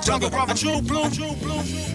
Jungle 0.00 0.30
brother, 0.30 0.54
true 0.54 0.80
blue, 0.80 1.10
true 1.10 1.34
blue. 1.36 1.91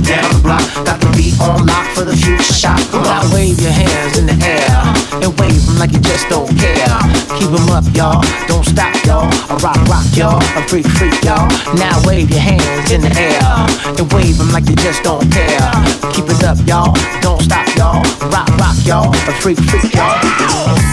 Down 0.00 0.26
the 0.34 0.40
block. 0.42 0.62
Got 0.84 1.00
the 1.00 1.10
beat 1.16 1.34
on 1.40 1.66
lock 1.66 1.86
for 1.94 2.04
the 2.04 2.16
future 2.16 2.52
shot. 2.52 2.78
Come 2.90 3.06
on, 3.06 3.30
wave 3.32 3.58
your 3.60 3.72
hands 3.72 4.18
in 4.18 4.26
the 4.26 4.36
air 4.44 4.70
and 5.22 5.32
wave 5.38 5.60
them 5.66 5.78
like 5.78 5.92
you 5.92 6.00
just 6.00 6.28
don't 6.28 6.48
care. 6.58 6.98
Keep 7.38 7.50
them 7.50 7.68
up, 7.70 7.84
y'all. 7.94 8.22
Don't 8.46 8.64
stop, 8.64 8.94
y'all. 9.06 9.26
A 9.50 9.56
rock, 9.62 9.80
rock, 9.88 10.06
y'all. 10.14 10.42
A 10.58 10.62
freak, 10.68 10.86
freak, 10.98 11.14
y'all. 11.24 11.48
Now 11.74 11.94
wave 12.06 12.30
your 12.30 12.42
hands 12.42 12.90
in 12.90 13.02
the 13.02 13.12
air 13.16 13.42
and 13.98 14.06
wave 14.12 14.38
them 14.38 14.50
like 14.52 14.68
you 14.68 14.76
just 14.76 15.02
don't 15.02 15.24
care. 15.32 15.70
Keep 16.12 16.30
it 16.30 16.42
up, 16.44 16.58
y'all. 16.66 16.94
Don't 17.20 17.42
stop, 17.42 17.66
y'all. 17.76 18.02
Rock, 18.30 18.48
rock, 18.58 18.76
y'all. 18.84 19.10
A 19.28 19.32
freak, 19.40 19.58
freak, 19.58 19.94
y'all. 19.94 20.87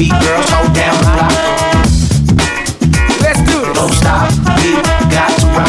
B 0.00 0.08
boys, 0.08 0.16
B 0.16 0.24
girls, 0.24 0.48
hold 0.48 0.72
down 0.72 0.96
the 0.96 1.04
block. 1.12 1.32
Let's 3.20 3.40
do 3.44 3.60
this. 3.60 3.76
Don't 3.76 3.92
stop, 3.92 4.32
we 4.56 4.72
got 5.12 5.28
to 5.40 5.46
rock. 5.52 5.68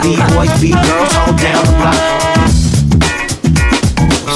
B 0.04 0.14
boys, 0.32 0.52
B 0.60 0.70
girls, 0.70 1.12
hold 1.12 1.36
down 1.40 1.64
the 1.66 1.72
block. 1.80 1.98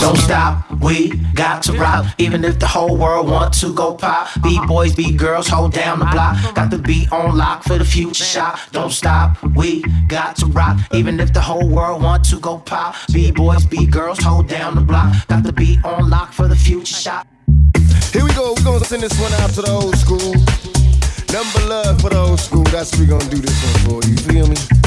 Don't 0.00 0.16
stop, 0.18 0.68
we 0.82 1.10
got 1.34 1.62
to 1.62 1.72
rock. 1.74 2.06
Even 2.18 2.44
if 2.44 2.58
the 2.58 2.66
whole 2.66 2.96
world 2.96 3.28
wants 3.28 3.60
to 3.60 3.72
go 3.72 3.94
pop. 3.94 4.30
B 4.42 4.58
boys, 4.66 4.92
B 4.92 5.12
girls, 5.14 5.46
hold 5.46 5.72
down 5.72 6.00
the 6.00 6.06
block. 6.06 6.36
Got 6.56 6.70
the 6.70 6.78
beat 6.78 7.12
on 7.12 7.36
lock 7.36 7.62
for 7.62 7.78
the 7.78 7.84
future 7.84 8.24
shot. 8.24 8.58
Don't 8.72 8.90
stop, 8.90 9.40
we 9.54 9.84
got 10.08 10.34
to 10.38 10.46
rock. 10.46 10.80
Even 10.92 11.20
if 11.20 11.32
the 11.32 11.40
whole 11.40 11.68
world 11.68 12.02
wants 12.02 12.30
to 12.30 12.40
go 12.40 12.58
pop. 12.58 12.96
B 13.12 13.30
boys, 13.30 13.64
B 13.64 13.86
girls, 13.86 14.18
hold 14.18 14.48
down 14.48 14.74
the 14.74 14.80
block. 14.80 15.14
Got 15.28 15.44
the 15.44 15.52
beat 15.52 15.84
on 15.84 16.10
lock 16.10 16.32
for 16.32 16.48
the 16.48 16.56
future 16.56 16.96
shot. 16.96 17.28
Here 18.14 18.22
we 18.22 18.32
go. 18.34 18.54
We're 18.56 18.62
gonna 18.62 18.84
send 18.84 19.02
this 19.02 19.18
one 19.18 19.32
out 19.42 19.50
to 19.54 19.62
the 19.62 19.72
old 19.72 19.96
school. 19.96 20.34
Number 21.34 21.68
love 21.68 22.00
for 22.00 22.10
the 22.10 22.18
old 22.18 22.38
school. 22.38 22.62
That's 22.70 22.92
what 22.92 23.00
we're 23.00 23.18
gonna 23.18 23.28
do 23.28 23.38
this 23.38 23.60
one 23.64 24.00
for. 24.00 24.08
You 24.08 24.16
feel 24.16 24.46
me? 24.46 24.83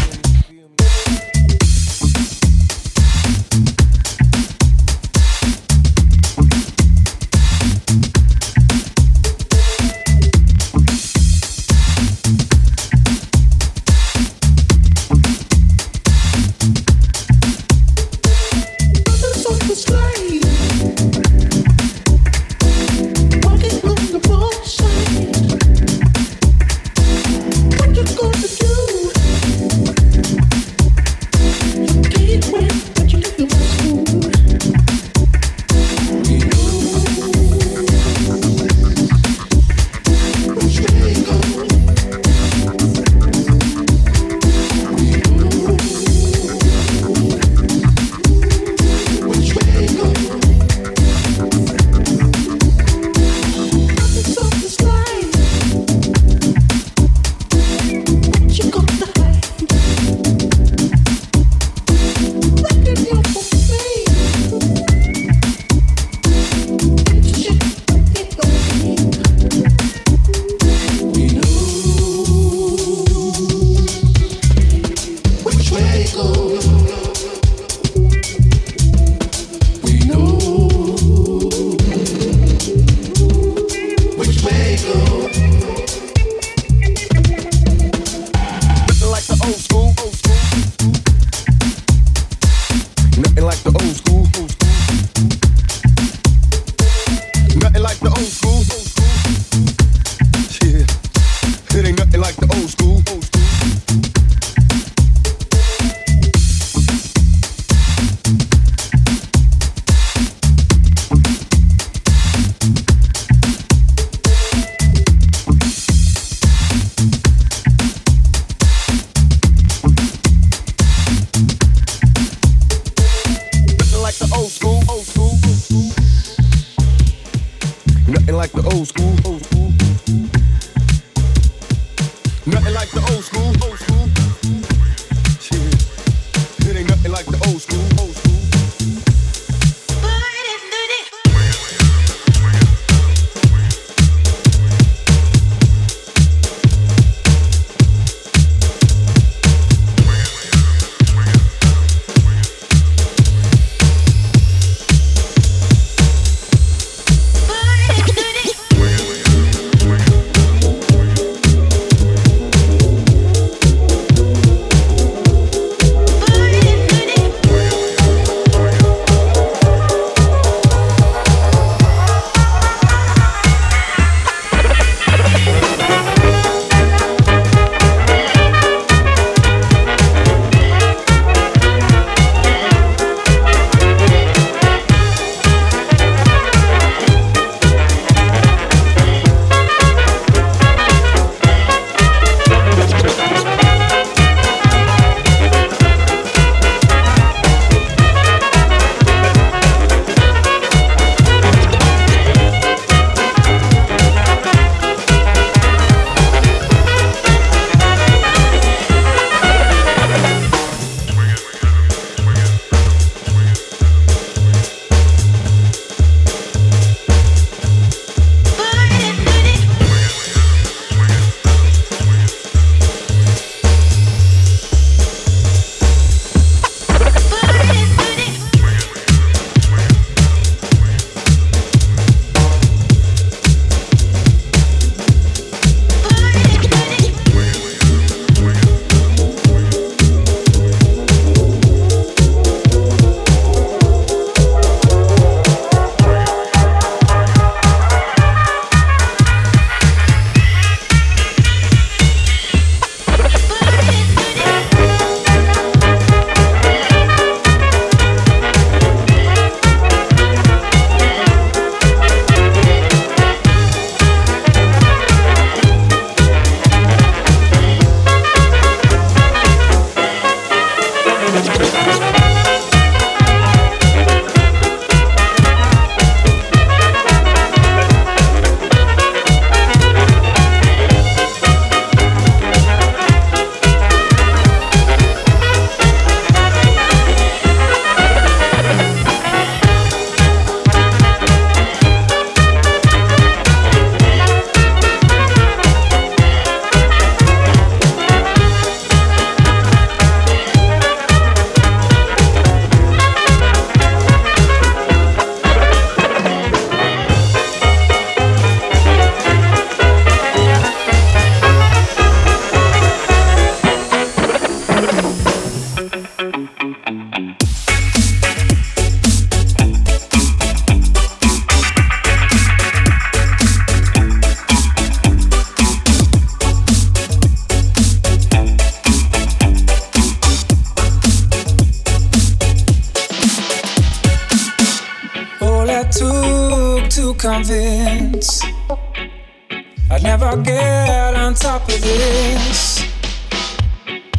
I 340.28 340.36
get 340.36 341.16
on 341.16 341.36
top 341.36 341.62
of 341.70 341.82
this? 341.82 342.84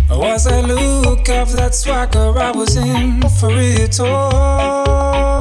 Was 0.08 0.44
that 0.44 0.64
look 0.66 1.28
of 1.28 1.52
that 1.52 1.74
swagger 1.74 2.32
I 2.38 2.50
was 2.50 2.76
in 2.76 3.20
for 3.28 3.50
it 3.52 4.00
all? 4.00 5.37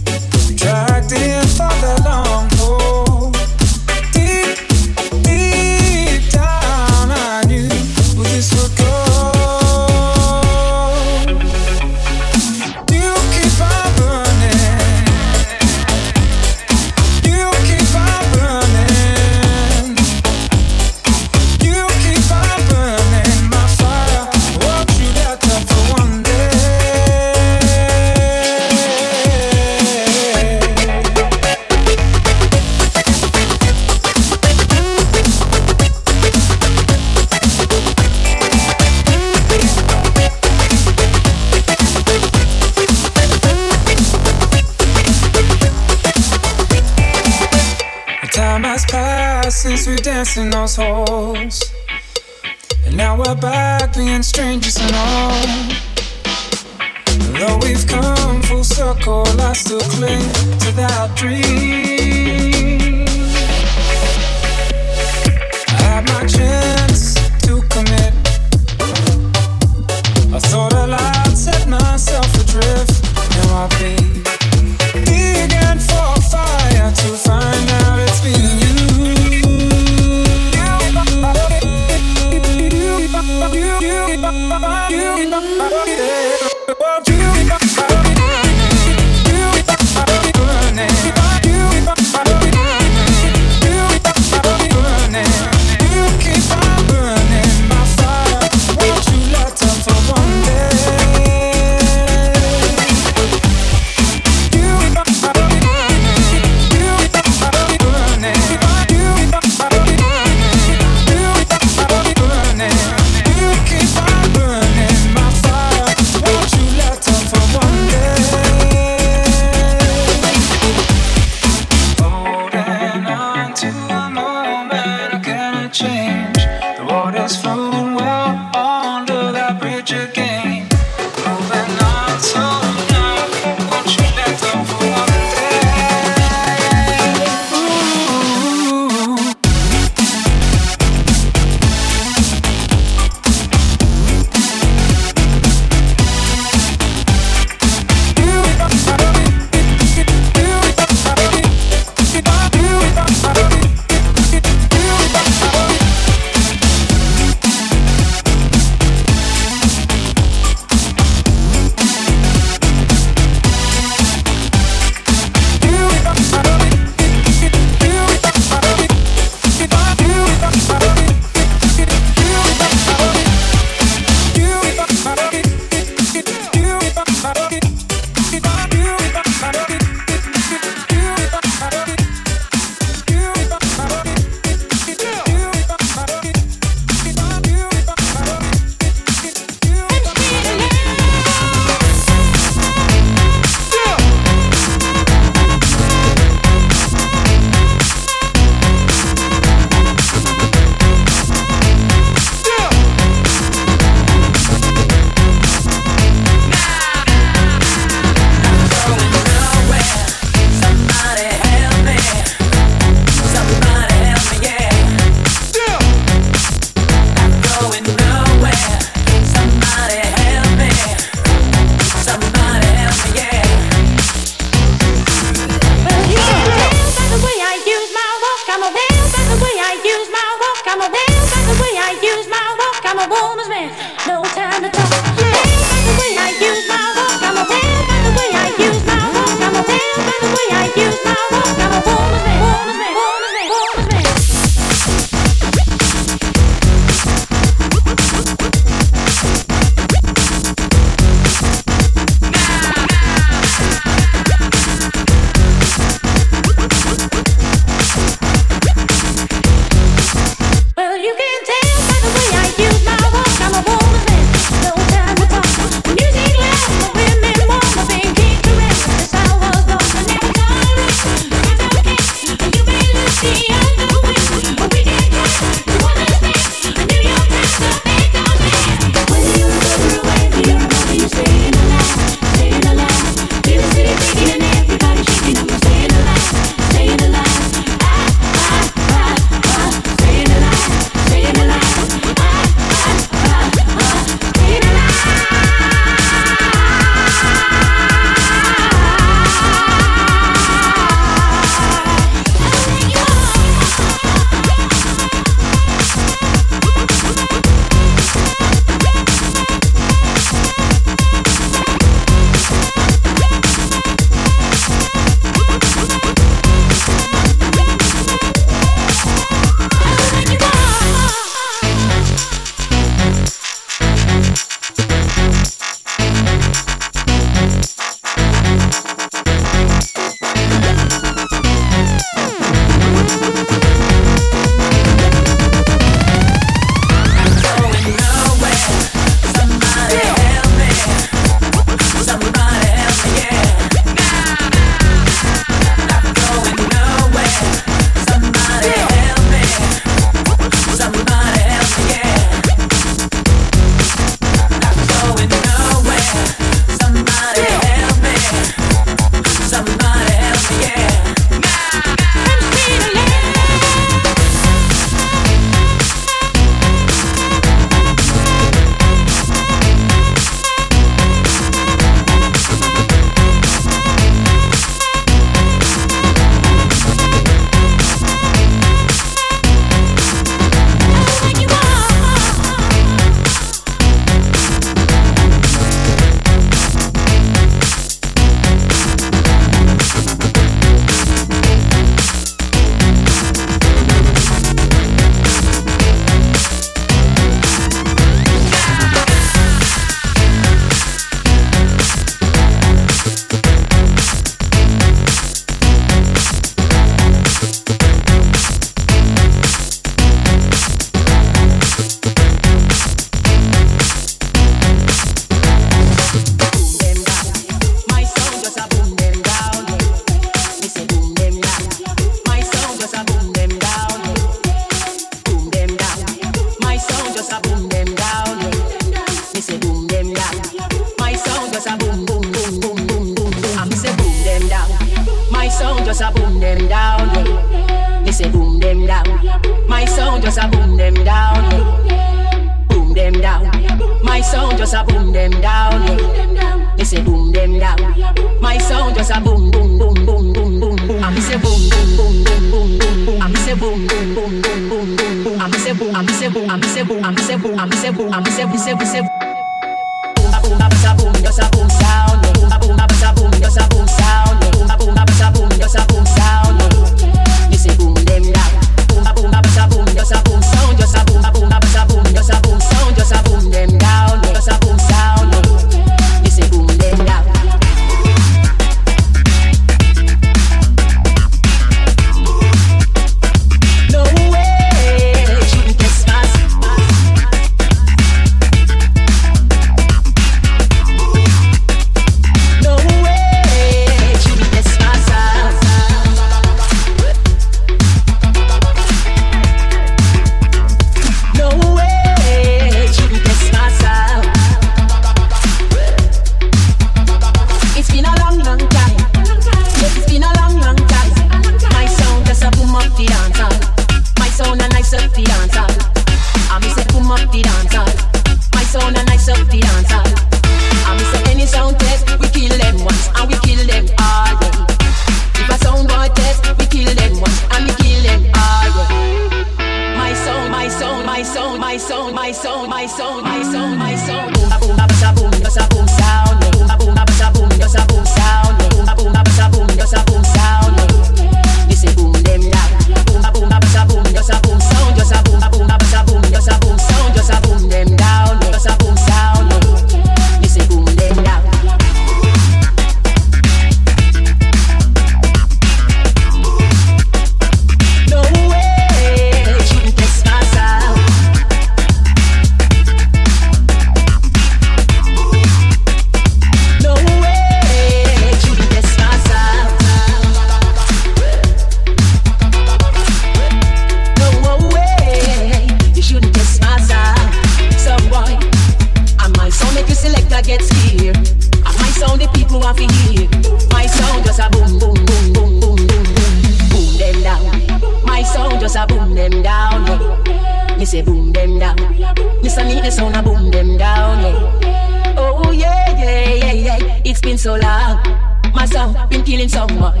someone. 599.46 600.00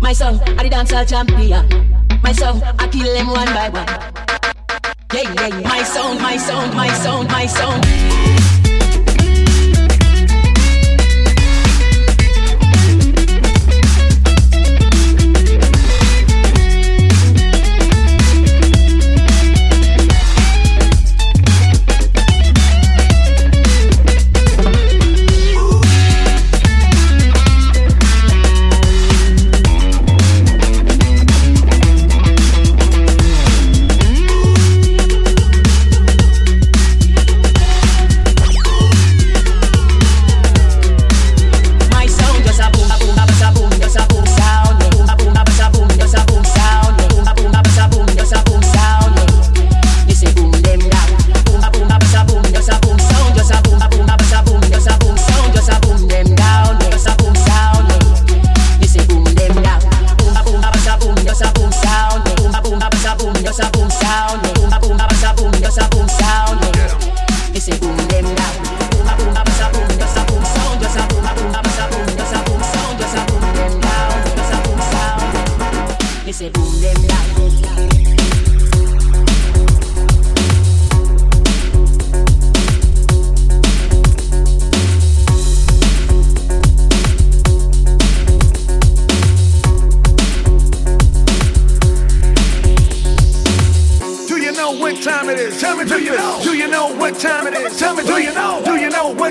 My 0.00 0.12
song, 0.12 0.40
I 0.58 0.64
the 0.64 0.68
dancer 0.68 1.04
champion. 1.04 1.66
My 2.22 2.32
song, 2.32 2.60
I 2.78 2.88
kill 2.88 3.14
them 3.14 3.28
one 3.28 3.46
by 3.54 3.70
one. 3.70 3.86
Yeah, 5.14 5.32
yeah, 5.32 5.46
yeah. 5.46 5.68
My 5.68 5.82
song, 5.82 6.20
my 6.20 6.36
song, 6.36 6.74
my 6.76 6.92
song, 6.92 7.26
my 7.28 7.46
song. 7.46 8.27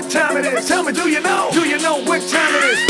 time 0.08 0.36
it 0.38 0.46
is? 0.46 0.66
Tell 0.66 0.82
me, 0.82 0.92
do 0.92 1.08
you 1.08 1.20
know? 1.20 1.50
Do 1.52 1.68
you 1.68 1.78
know 1.78 2.02
what 2.04 2.20
time 2.28 2.54
it 2.54 2.64
is? 2.64 2.87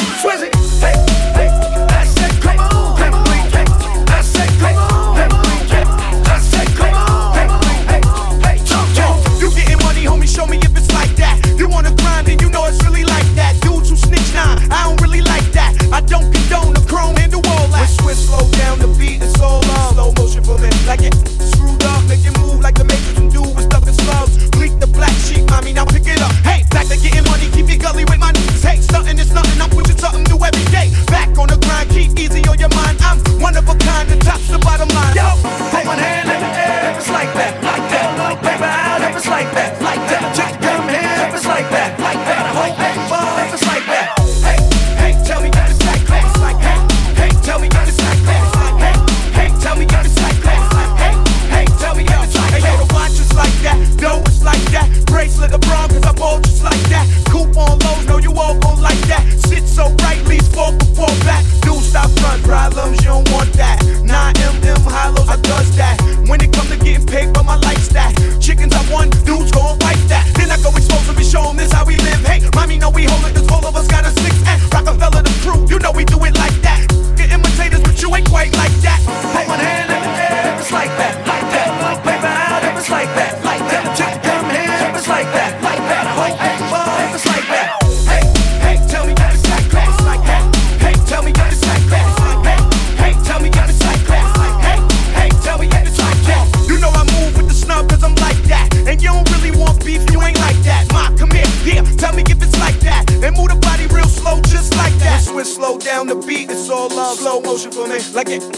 Like 108.19 108.31
it 108.31 108.58